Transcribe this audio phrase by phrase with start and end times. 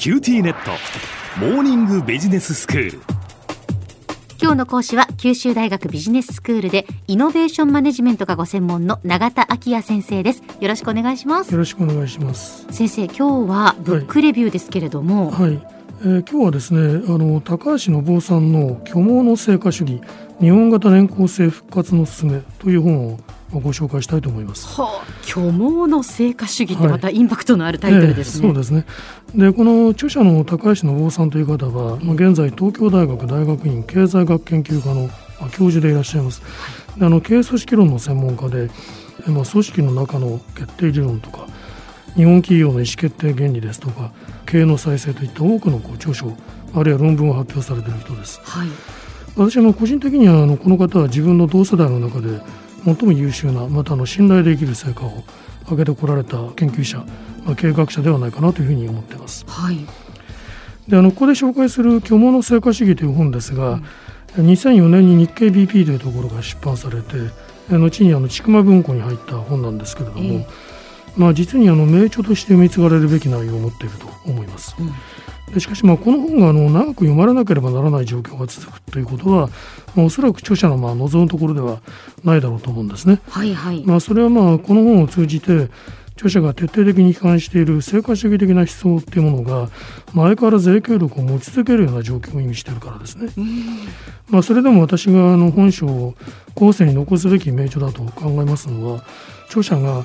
[0.00, 0.70] QTnet
[1.38, 3.02] モーニングビジネススクール。
[4.40, 10.42] 今日の講師は九州大学ビジネススクールでイノベーションマネジメントがご専門の永田晃也先生です。
[10.58, 11.52] よろしくお願いします。
[11.52, 12.64] よろしくお願いします。
[12.70, 15.32] 先生今日はブックレビューですけれども。
[15.32, 15.66] はい、はい
[16.00, 20.00] えー、今日はですねあの高橋伸夫さんの虚妄の成果主義
[20.40, 23.20] 日本型年功制復活のすすめという本を
[23.58, 24.66] ご紹介したいと思います。
[24.68, 28.48] はあ、虚妄の成果主義ってまたインパクトのあるタイトルですね。
[28.48, 29.46] はいえー、そうですね。
[29.46, 35.08] で、この著者の高橋伸夫さんという方は、まあ、現在東京大学大学院経済学研究科の
[35.50, 36.42] 教授でいらっしゃいます。
[36.96, 38.70] であの経営組織論の専門家で、
[39.26, 41.46] まあ、組織の中の決定理論とか、
[42.14, 44.12] 日本企業の意思決定原理ですとか、
[44.46, 46.32] 経営の再生といった多くのこう著書、
[46.74, 48.40] あるいは論文を発表されている人です。
[48.44, 48.68] はい
[49.36, 52.40] 私は個人的にはあのこの方は自分の同世代の中で
[52.84, 55.24] 最も優秀なまたあの信頼できる成果を
[55.68, 56.98] 上げてこられた研究者、
[57.44, 59.44] まあ、経営学者ではないかなというふうに思っています。
[59.46, 59.78] はい、
[60.88, 63.80] であのここで紹介する「虚妄の成果主義」という本ですが、
[64.36, 67.16] うん、2004年に日経 BP というところが出版されて
[67.68, 70.46] 後にあの千曲文庫に入った本なんですけれども、えー、
[71.16, 74.74] まあ、実にあの名著として読み継がれるべき内容を持っていると思います。
[74.78, 74.90] うん
[75.58, 79.48] しかしまあこの本があの長く読まれなければならない状況が続くということは、
[79.96, 81.80] まあ、おそらく著者のまあ望むところでは
[82.22, 83.20] ないだろうと思うんですね。
[83.28, 85.68] はいはいまあ、それはまあこの本を通じて
[86.20, 89.70] 著者が徹底的に批判している成果主義的な思想というものが、
[90.12, 93.30] まあ、相変わらず影響力を持ち続けるような状況を意味しているからですね。
[94.28, 96.14] まあ、それでも私があの本書を
[96.54, 99.04] 後世に残すべき名著だと考えますのは
[99.46, 100.04] 著者が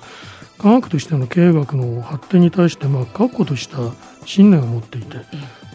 [0.58, 3.78] 科学としての経営学の発展に対してまあ確固とした
[4.26, 5.18] 信念を持っていて、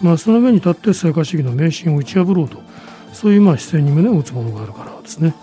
[0.03, 2.59] まあ、その上に立って成果主義の迷信を打ち破ろうと
[3.13, 5.35] そういうまあ姿勢に胸を打つものがあるからですね。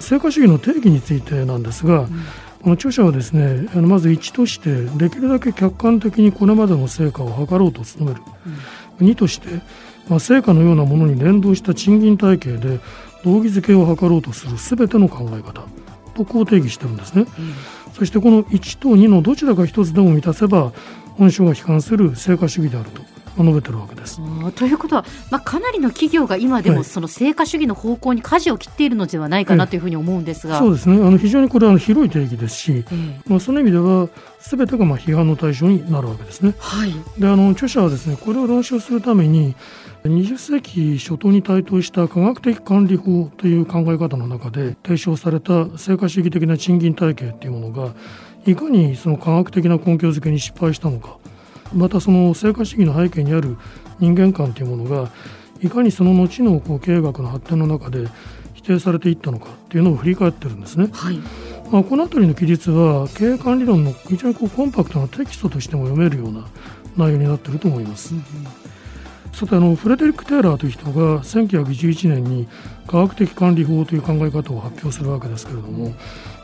[0.00, 2.08] 成果主義の定義についてなんですが、うん、
[2.62, 8.22] この著者はですねあのまず1としてできるだけ客観的にこれまでの成果を図ろうと努める、
[9.00, 9.60] うん、2として、
[10.08, 12.80] まあ、成果のようなものに連動した賃金体系で
[13.24, 15.64] 道義づけを図ろうとする全ての考え方
[16.14, 17.22] とこう定義してるんですね。
[17.22, 17.54] うん
[17.92, 20.72] そしてこの1と2のどちらか1つでも満たせば
[21.16, 23.02] 本書が批判する成果主義であると。
[23.44, 24.20] 述べてるわけです。
[24.54, 30.96] ということは、まあ、かなりの企業が今でもその成果主義の方向に舵を切っているのではないかなというふうに思うんですが、そうですね。
[30.96, 34.08] あの非常にこれは広い定義ですし、えー、まあ、その意味では
[34.40, 36.54] すべてがまあ批判の対象になるわけですね。
[36.58, 39.54] はい、であの著者はですねこれを論証するために
[40.04, 47.92] 20世紀初頭に台頭した科学的管理法という考え方の中で提唱された成果主義的な賃金体系というものが
[48.46, 51.18] いかにその科学的な根拠づけに失敗したのか
[51.74, 53.56] またその成果主義の背景にある
[53.98, 55.10] 人間観というものが
[55.62, 58.08] いかにその後のこう経営学の発展の中で
[58.54, 60.88] 否定されていったのかっていうのを振り返ってるんですね。
[60.92, 61.18] はい
[61.70, 66.46] まあ、この辺りの記述は経営管理論の非常にこうコンパクトなテキストとしても読めるような
[66.96, 68.14] 内容になっていると思います。
[68.14, 68.24] うん
[69.32, 72.48] さてあのフレデリック・テイラーという人が1911年に
[72.86, 75.94] 科学的管理法という考え方を発表するわけですけれども、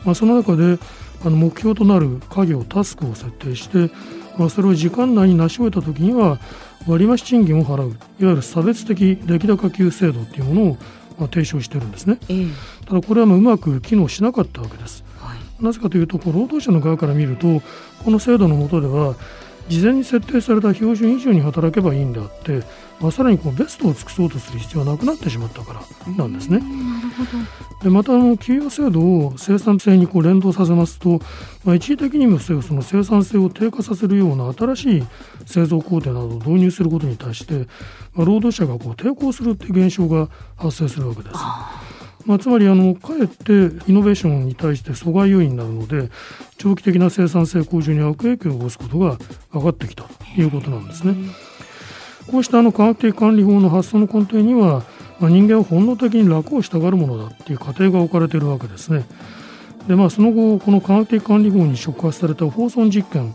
[0.04, 0.78] まあ、その中で
[1.25, 3.93] あの目標となる家業タスクを設定して、
[4.38, 6.38] まあ、それを時間内に成し終えた時には
[6.86, 7.88] 割増賃金を払う。
[8.20, 10.76] いわゆる差別的出来高給制度というものを
[11.19, 12.50] まあ提唱してるんですね、えー、
[12.86, 17.62] ただこれはまあうまく機能しなかったわけです、はい、なぜかというと労働者の側から見ると
[18.04, 19.14] この制度の下では
[19.69, 22.62] 事前に設定された標準以上に働けばいいんであって、
[23.00, 25.74] まあ、さらにこうベストを尽くそうとする必要はなくなってしまったか
[26.06, 26.62] らなんですね。
[27.82, 31.20] でまたあの給与制度を生産性にこう連動させますと、
[31.64, 35.04] まあ、一時的にもその生産性を低下させるような新しい
[35.44, 37.66] 製造工程などを導入することに対して、
[38.14, 41.36] まあ、労働者がこう抵抗するという現象が発生するわけです。
[42.24, 43.52] まあ、つまりあのかえって
[43.88, 46.10] イノベーションに対して阻害要因になるので
[46.58, 49.16] 長期的な生産性向上に悪影響を起こすことが
[49.52, 51.14] 分かってきたということなんですね。
[52.31, 54.82] こうしたあの科学的管理法の発想の根底には、
[55.20, 59.04] まあ、人間は本能的に楽をしたがるものだっていう過程が置かれているわけですね。
[59.87, 63.32] でまあ、その後この科学的管理法に触発された放送実験、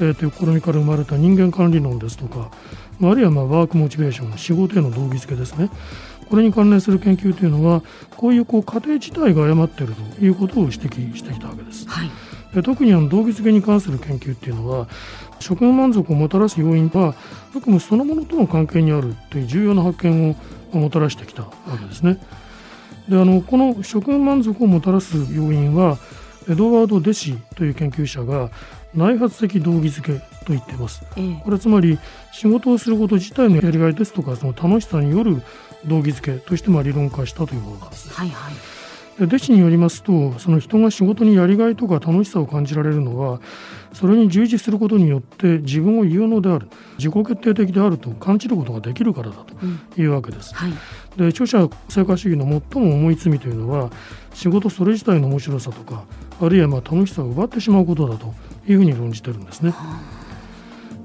[0.00, 2.52] えー、という試みから生まれた人間管理論ですとか、
[3.00, 5.70] まあ、あるいはまあワークモチベーション仕事への動機づけですね
[6.30, 7.82] これに関連する研究というのは
[8.16, 11.88] こういうこう過程自体が誤っているということを指摘してきたわけです。
[11.88, 12.10] はい、
[12.62, 14.88] 特にあの動機づけに関する研究っていうのは
[15.38, 17.14] 食の満足をもたらす要因は
[17.52, 20.30] 職務そのものとの関係にあるという重要な発見
[20.72, 22.18] をもたらしてきたわけですね。
[23.08, 25.98] であのこの食務満足をもたらす要因は
[26.48, 28.50] エドワード・デシという研究者が
[28.94, 30.14] 内発的動機づけ
[30.44, 31.98] と言っています、ええ、これはつまり
[32.32, 35.42] 仕事をすること自体のやりがいですとかその楽しさによる
[35.86, 38.54] 動機づけとしても理論化したというものなんです、ね、はいはい
[39.20, 43.40] 弟子によりますとその人が仕事にやりがいとか楽しさを感じられるのは
[43.92, 46.68] それに従事することによって自分を有能である
[46.98, 50.54] 自己決定的であると感じることができるからだというわけです。
[50.60, 53.90] うんはい、で著者成果主義の最も重い罪というのは
[54.34, 56.04] 仕事それ自体の面白さとか
[56.40, 58.34] あるいはまあ楽しさを奪ってしまうことだと
[58.68, 59.74] いうふうに論じてるんですね。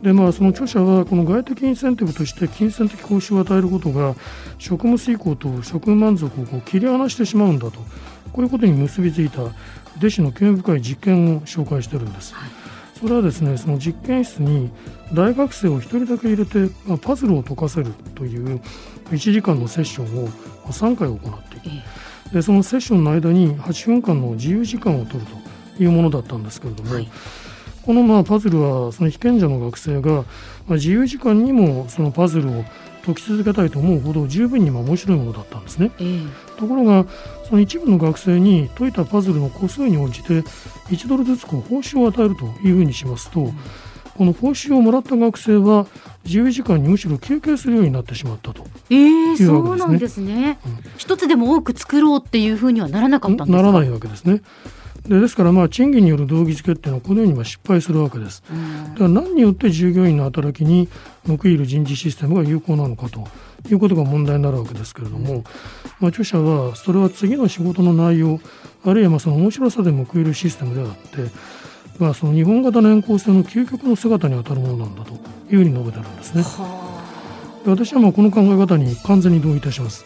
[0.03, 4.15] でまあ、その著者はこの外的インセンティブとして金銭的報酬を与えることが
[4.57, 7.79] 職務遂行と職務満足をこう切り離してしまうんだと
[8.33, 9.43] こういうことに結びついた
[9.97, 12.35] 弟子の興味深い実験を紹介してるんです。
[12.99, 14.71] それはですねその実験室に
[15.13, 18.59] 大学生を1人だけ入れて、まあ、パズルを解かせるという
[19.11, 20.27] 1時間のセッションを
[20.67, 22.33] 3回行っていく。
[22.33, 25.25] でそのセッションの間に8分間の自由時間を取る
[25.77, 27.09] というものだったんですけれども、はい、
[27.85, 30.23] このまあパズルはその被験者の学生が、ま
[30.71, 32.65] あ、自由時間にもそのパズルを
[33.05, 37.05] 解き続けたいと思うほど十分にま面白いものだったんですね、えー、ところが
[37.49, 40.41] その一部の学生に解いたパズルの個数に応じて
[40.89, 43.53] 1ドルずつこう報酬を与えるというふうにしますと、うん、
[44.17, 45.85] この報酬をもらった学生は
[46.23, 48.65] 自由時間にむしろ休憩するようになってしまったと。
[48.89, 53.61] えー、そうなんですね、うん、一つでも多く作ろうっていうふうにはならなかったんですか？
[53.61, 54.41] ならないわけですね
[55.07, 58.41] でですからまあ賃金による動機付けっていうのはこのようにま失敗するわけです。
[58.93, 60.87] だから何によって従業員の働きに
[61.27, 63.27] 報いる人事システムが有効なのかと
[63.69, 65.43] いうことが問題になるわけですけれども、
[65.99, 68.39] まあ、著者はそれは次の仕事の内容
[68.85, 71.31] あるいはまあその面白さで報いるシステムであって、
[71.99, 75.11] まあ、その日本型年功制の究極の姿にあたるものなんだと
[75.51, 76.43] いうふうに述べてるんですね。
[77.65, 80.05] 私はまあこの考え方に完全に同意いたします。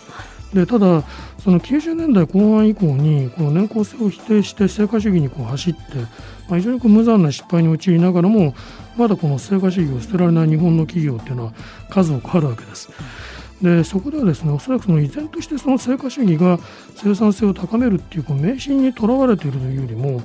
[0.53, 1.03] でただ、
[1.39, 5.79] その90年代後半以降にこの年功制を否定して成果主義にこう走って、
[6.49, 8.55] まあ、非常にこう無残な失敗に陥りながらも
[8.97, 11.53] まだこの成果主義を捨てられない日本の企業っていうのは
[11.89, 12.89] 数多くあるわけです。
[13.61, 16.59] でそこではですねおそらくその依然としてその成果主義が
[16.95, 20.21] 生産性を高めるっていうこう迷信にとらわれているというよりも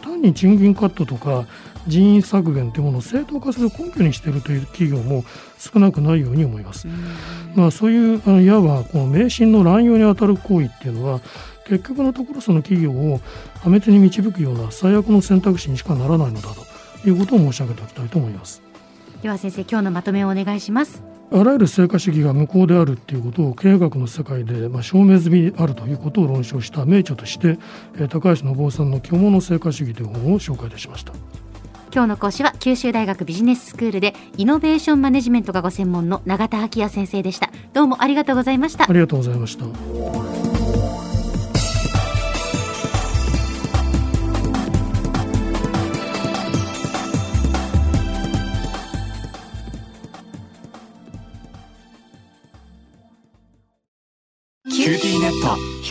[0.00, 1.46] 単に賃金カットとか
[1.86, 5.24] 人員削減というものを正当化する根拠にしているという企業も
[5.58, 6.86] 少なくないように思います。
[7.54, 11.20] まあ、そういうあのいわばこの迷信の乱用にあたる行為っていうのは
[11.66, 13.20] 結局のところその企業を
[13.60, 16.48] 破滅に導くような最悪の選択肢にしかならないのだ
[17.02, 18.62] ということを申し上げておきたいと思います。
[19.22, 21.13] では先生今日のまとめをお願いします。
[21.32, 27.58] あらゆる成果主義が無効であるということを経営学の世界で、まあ、証明済みであるということを論証した名著として、
[27.96, 31.12] えー、高橋信夫さんの「虚無の成果主義」という本を紹介いたしました。
[31.92, 37.50] 今日の講師は九州大学ビジネススクールでイノベーションマネジメントがご専門の永田昭也先生でした。
[37.72, 38.90] どうもありがとうございました。
[38.90, 40.33] ありがとうございました